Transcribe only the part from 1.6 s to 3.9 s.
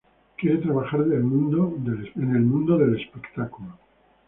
del espectáculo.